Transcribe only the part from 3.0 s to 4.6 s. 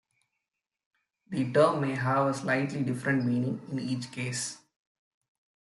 meaning in each case.